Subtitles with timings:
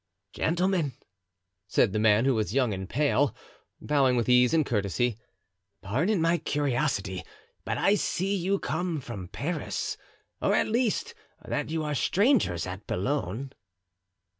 [0.33, 0.93] "Gentlemen,"
[1.67, 3.35] said the man, who was young and pale,
[3.79, 5.15] bowing with ease and courtesy,
[5.83, 7.23] "pardon my curiosity,
[7.65, 9.97] but I see you come from Paris,
[10.41, 11.13] or at least
[11.47, 13.53] that you are strangers at Boulogne."